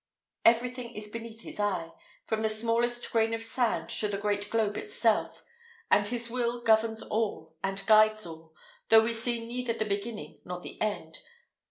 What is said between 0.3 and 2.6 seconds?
Everything is beneath his eye, from the